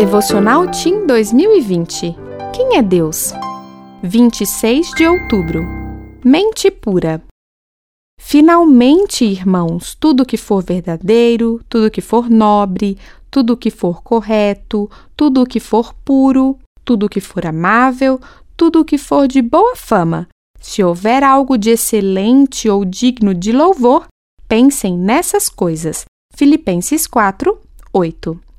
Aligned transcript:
Devocional 0.00 0.66
Team 0.70 1.06
2020 1.06 2.16
Quem 2.54 2.78
é 2.78 2.82
Deus? 2.82 3.34
26 4.02 4.92
de 4.92 5.06
outubro 5.06 5.62
Mente 6.24 6.70
pura 6.70 7.22
Finalmente, 8.18 9.26
irmãos, 9.26 9.94
tudo 9.94 10.24
que 10.24 10.38
for 10.38 10.62
verdadeiro, 10.62 11.60
tudo 11.68 11.90
que 11.90 12.00
for 12.00 12.30
nobre, 12.30 12.96
tudo 13.30 13.58
que 13.58 13.70
for 13.70 14.02
correto, 14.02 14.90
tudo 15.14 15.44
que 15.44 15.60
for 15.60 15.92
puro, 16.02 16.58
tudo 16.82 17.06
que 17.06 17.20
for 17.20 17.44
amável, 17.44 18.18
tudo 18.56 18.86
que 18.86 18.96
for 18.96 19.28
de 19.28 19.42
boa 19.42 19.76
fama, 19.76 20.26
se 20.58 20.82
houver 20.82 21.22
algo 21.22 21.58
de 21.58 21.72
excelente 21.72 22.70
ou 22.70 22.86
digno 22.86 23.34
de 23.34 23.52
louvor, 23.52 24.06
pensem 24.48 24.96
nessas 24.96 25.50
coisas. 25.50 26.06
Filipenses 26.34 27.06
4, 27.06 27.60
8. 27.92 28.49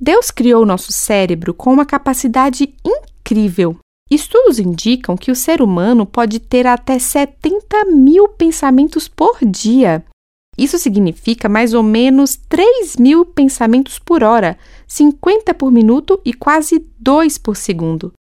Deus 0.00 0.30
criou 0.30 0.64
nosso 0.66 0.92
cérebro 0.92 1.52
com 1.54 1.72
uma 1.72 1.86
capacidade 1.86 2.74
incrível. 2.84 3.78
Estudos 4.10 4.58
indicam 4.58 5.16
que 5.16 5.30
o 5.30 5.36
ser 5.36 5.60
humano 5.60 6.06
pode 6.06 6.40
ter 6.40 6.66
até 6.66 6.98
70 6.98 7.84
mil 7.86 8.28
pensamentos 8.28 9.06
por 9.06 9.38
dia. 9.44 10.04
Isso 10.56 10.78
significa 10.78 11.48
mais 11.48 11.74
ou 11.74 11.82
menos 11.82 12.36
3 12.48 12.96
mil 12.96 13.24
pensamentos 13.24 13.98
por 13.98 14.24
hora, 14.24 14.58
50 14.86 15.54
por 15.54 15.70
minuto 15.70 16.20
e 16.24 16.32
quase 16.32 16.84
2 16.98 17.38
por 17.38 17.56
segundo. 17.56 18.12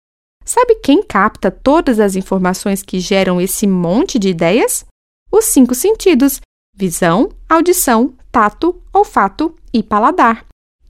Sabe 0.45 0.77
quem 0.77 1.02
capta 1.02 1.51
todas 1.51 1.98
as 1.98 2.15
informações 2.15 2.83
que 2.83 3.01
geram 3.01 3.41
esse 3.41 3.66
monte 3.66 4.19
de 4.19 4.29
ideias? 4.29 4.85
Os 5.33 5.46
cinco 5.46 5.74
sentidos: 5.74 6.41
visão, 6.74 7.30
audição, 7.48 8.15
tato, 8.30 8.80
olfato 8.93 9.57
e 9.73 9.83
paladar. 9.83 10.46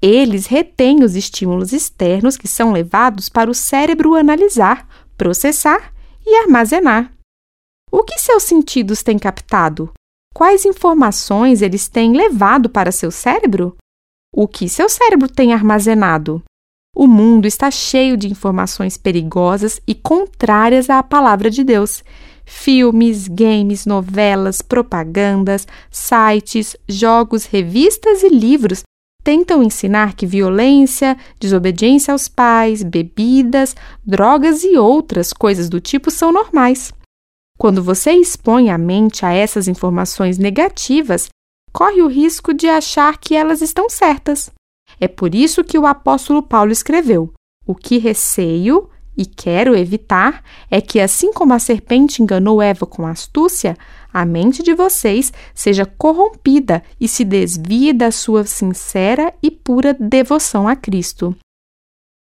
Eles 0.08 0.46
retêm 0.46 1.02
os 1.02 1.16
estímulos 1.16 1.72
externos 1.72 2.36
que 2.36 2.46
são 2.46 2.70
levados 2.70 3.28
para 3.28 3.50
o 3.50 3.54
cérebro 3.54 4.14
analisar, 4.14 4.88
processar 5.18 5.92
e 6.24 6.36
armazenar. 6.42 7.12
O 7.90 8.04
que 8.04 8.16
seus 8.16 8.44
sentidos 8.44 9.02
têm 9.02 9.18
captado? 9.18 9.92
Quais 10.32 10.64
informações 10.64 11.60
eles 11.60 11.88
têm 11.88 12.16
levado 12.16 12.70
para 12.70 12.92
seu 12.92 13.10
cérebro? 13.10 13.76
O 14.32 14.46
que 14.46 14.68
seu 14.68 14.88
cérebro 14.88 15.28
tem 15.28 15.52
armazenado? 15.52 16.40
O 16.94 17.08
mundo 17.08 17.46
está 17.46 17.68
cheio 17.68 18.16
de 18.16 18.30
informações 18.30 18.96
perigosas 18.96 19.80
e 19.88 19.92
contrárias 19.92 20.88
à 20.88 21.02
palavra 21.02 21.50
de 21.50 21.64
Deus. 21.64 22.04
Filmes, 22.44 23.26
games, 23.26 23.84
novelas, 23.84 24.62
propagandas, 24.62 25.66
sites, 25.90 26.76
jogos, 26.88 27.44
revistas 27.44 28.22
e 28.22 28.28
livros 28.28 28.84
tentam 29.26 29.60
ensinar 29.60 30.14
que 30.14 30.24
violência, 30.24 31.16
desobediência 31.40 32.12
aos 32.12 32.28
pais, 32.28 32.84
bebidas, 32.84 33.74
drogas 34.06 34.62
e 34.62 34.76
outras 34.76 35.32
coisas 35.32 35.68
do 35.68 35.80
tipo 35.80 36.12
são 36.12 36.30
normais. 36.30 36.92
Quando 37.58 37.82
você 37.82 38.12
expõe 38.12 38.70
a 38.70 38.78
mente 38.78 39.26
a 39.26 39.32
essas 39.32 39.66
informações 39.66 40.38
negativas, 40.38 41.28
corre 41.72 42.02
o 42.02 42.06
risco 42.06 42.54
de 42.54 42.68
achar 42.68 43.18
que 43.18 43.34
elas 43.34 43.62
estão 43.62 43.90
certas. 43.90 44.48
É 45.00 45.08
por 45.08 45.34
isso 45.34 45.64
que 45.64 45.76
o 45.76 45.86
apóstolo 45.86 46.40
Paulo 46.40 46.70
escreveu: 46.70 47.32
O 47.66 47.74
que 47.74 47.98
receio 47.98 48.88
e 49.16 49.24
quero 49.24 49.74
evitar 49.74 50.42
é 50.70 50.80
que, 50.80 51.00
assim 51.00 51.32
como 51.32 51.54
a 51.54 51.58
serpente 51.58 52.22
enganou 52.22 52.60
Eva 52.60 52.86
com 52.86 53.06
astúcia, 53.06 53.76
a 54.12 54.24
mente 54.24 54.62
de 54.62 54.74
vocês 54.74 55.32
seja 55.54 55.86
corrompida 55.86 56.82
e 57.00 57.08
se 57.08 57.24
desvie 57.24 57.92
da 57.92 58.10
sua 58.10 58.44
sincera 58.44 59.32
e 59.42 59.50
pura 59.50 59.94
devoção 59.94 60.68
a 60.68 60.76
Cristo. 60.76 61.34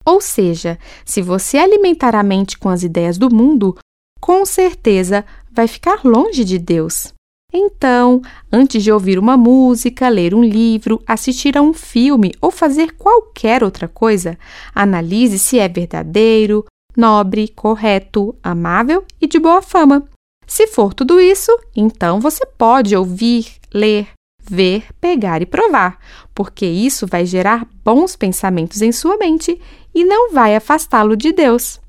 Ou 0.04 0.20
seja, 0.20 0.78
se 1.04 1.20
você 1.20 1.58
alimentar 1.58 2.14
a 2.14 2.22
mente 2.22 2.56
com 2.56 2.68
as 2.68 2.84
ideias 2.84 3.18
do 3.18 3.34
mundo, 3.34 3.76
com 4.20 4.44
certeza 4.44 5.24
vai 5.50 5.66
ficar 5.66 6.04
longe 6.04 6.44
de 6.44 6.58
Deus. 6.58 7.12
Então, 7.52 8.20
antes 8.52 8.82
de 8.82 8.92
ouvir 8.92 9.18
uma 9.18 9.36
música, 9.36 10.08
ler 10.08 10.34
um 10.34 10.42
livro, 10.42 11.02
assistir 11.06 11.56
a 11.56 11.62
um 11.62 11.72
filme 11.72 12.34
ou 12.40 12.50
fazer 12.50 12.92
qualquer 12.96 13.64
outra 13.64 13.88
coisa, 13.88 14.38
analise 14.74 15.38
se 15.38 15.58
é 15.58 15.68
verdadeiro, 15.68 16.64
nobre, 16.96 17.48
correto, 17.48 18.34
amável 18.42 19.04
e 19.20 19.26
de 19.26 19.38
boa 19.38 19.60
fama. 19.60 20.04
Se 20.46 20.66
for 20.66 20.94
tudo 20.94 21.20
isso, 21.20 21.50
então 21.74 22.20
você 22.20 22.46
pode 22.46 22.96
ouvir, 22.96 23.46
ler, 23.74 24.08
ver, 24.42 24.86
pegar 25.00 25.42
e 25.42 25.46
provar, 25.46 25.98
porque 26.34 26.64
isso 26.64 27.06
vai 27.06 27.26
gerar 27.26 27.66
bons 27.84 28.14
pensamentos 28.14 28.80
em 28.80 28.92
sua 28.92 29.16
mente 29.16 29.60
e 29.94 30.04
não 30.04 30.32
vai 30.32 30.54
afastá-lo 30.54 31.16
de 31.16 31.32
Deus. 31.32 31.80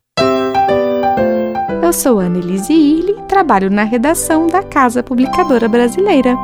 Eu 1.84 1.94
sou 1.94 2.20
Annelise 2.20 2.74
Irle, 2.74 3.14
trabalho 3.30 3.70
na 3.70 3.84
redação 3.84 4.48
da 4.48 4.62
Casa 4.64 5.02
Publicadora 5.02 5.70
Brasileira. 5.70 6.36